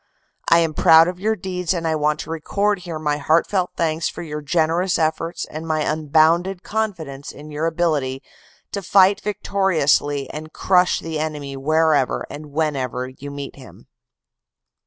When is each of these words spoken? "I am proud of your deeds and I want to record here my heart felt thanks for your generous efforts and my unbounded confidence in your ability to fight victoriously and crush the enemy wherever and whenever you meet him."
"I 0.49 0.57
am 0.61 0.73
proud 0.73 1.07
of 1.07 1.19
your 1.19 1.35
deeds 1.35 1.75
and 1.75 1.87
I 1.87 1.93
want 1.93 2.19
to 2.21 2.31
record 2.31 2.79
here 2.79 2.97
my 2.97 3.17
heart 3.17 3.45
felt 3.45 3.69
thanks 3.77 4.09
for 4.09 4.23
your 4.23 4.41
generous 4.41 4.97
efforts 4.97 5.45
and 5.45 5.67
my 5.67 5.81
unbounded 5.83 6.63
confidence 6.63 7.31
in 7.31 7.51
your 7.51 7.67
ability 7.67 8.23
to 8.71 8.81
fight 8.81 9.21
victoriously 9.21 10.27
and 10.31 10.51
crush 10.53 11.01
the 11.01 11.19
enemy 11.19 11.55
wherever 11.55 12.25
and 12.31 12.47
whenever 12.47 13.09
you 13.09 13.29
meet 13.29 13.55
him." 13.57 13.85